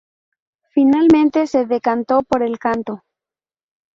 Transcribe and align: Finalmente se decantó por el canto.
Finalmente 0.71 1.45
se 1.45 1.67
decantó 1.67 2.23
por 2.23 2.41
el 2.41 2.57
canto. 2.57 3.03